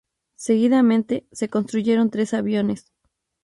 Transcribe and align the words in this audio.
Seguidamente, 0.35 1.27
se 1.31 1.47
construyeron 1.47 2.09
tres 2.09 2.33
aviones. 2.33 2.91